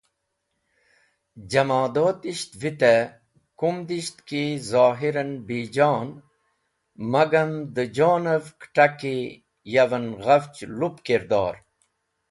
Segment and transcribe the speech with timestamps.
[1.51, 2.91] Jamodotisht vite
[3.59, 6.07] kumdisht ki zohiran bijon
[7.11, 9.15] magam dẽ jon’v-e kẽt̃aki
[9.73, 11.55] yaven ghafch lup kirdor.